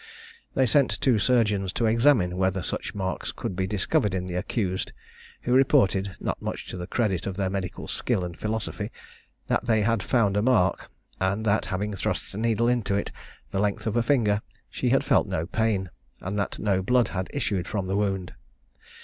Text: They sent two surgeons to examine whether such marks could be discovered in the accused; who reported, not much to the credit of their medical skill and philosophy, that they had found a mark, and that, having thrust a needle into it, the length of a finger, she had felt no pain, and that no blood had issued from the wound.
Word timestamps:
They 0.55 0.65
sent 0.65 0.99
two 0.99 1.19
surgeons 1.19 1.71
to 1.73 1.85
examine 1.85 2.35
whether 2.35 2.63
such 2.63 2.95
marks 2.95 3.31
could 3.31 3.55
be 3.55 3.67
discovered 3.67 4.15
in 4.15 4.25
the 4.25 4.33
accused; 4.33 4.93
who 5.43 5.53
reported, 5.53 6.15
not 6.19 6.41
much 6.41 6.65
to 6.69 6.77
the 6.77 6.87
credit 6.87 7.27
of 7.27 7.37
their 7.37 7.51
medical 7.51 7.87
skill 7.87 8.23
and 8.23 8.35
philosophy, 8.35 8.89
that 9.47 9.65
they 9.67 9.83
had 9.83 10.01
found 10.01 10.37
a 10.37 10.41
mark, 10.41 10.89
and 11.19 11.45
that, 11.45 11.67
having 11.67 11.93
thrust 11.93 12.33
a 12.33 12.37
needle 12.37 12.67
into 12.67 12.95
it, 12.95 13.11
the 13.51 13.59
length 13.59 13.85
of 13.85 13.95
a 13.95 14.01
finger, 14.01 14.41
she 14.71 14.89
had 14.89 15.03
felt 15.03 15.27
no 15.27 15.45
pain, 15.45 15.91
and 16.19 16.35
that 16.39 16.57
no 16.57 16.81
blood 16.81 17.09
had 17.09 17.29
issued 17.31 17.67
from 17.67 17.85
the 17.85 17.95
wound. 17.95 18.33